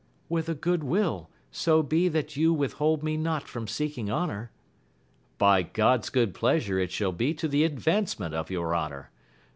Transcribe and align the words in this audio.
—^With 0.31 0.49
a 0.49 0.55
good 0.55 0.83
will, 0.83 1.29
so 1.51 1.83
be 1.83 2.07
that 2.07 2.35
you 2.35 2.51
withhold 2.53 3.03
me 3.03 3.17
not 3.17 3.47
from 3.47 3.67
seek 3.67 3.99
ing 3.99 4.09
honour.— 4.09 4.49
By 5.37 5.61
God's 5.61 6.09
good 6.09 6.33
pleasure 6.33 6.79
it 6.79 6.89
shall 6.91 7.11
be 7.11 7.35
to 7.35 7.47
the 7.47 7.63
advancement 7.63 8.33
of 8.33 8.49
your 8.49 8.75
honour. 8.75 9.11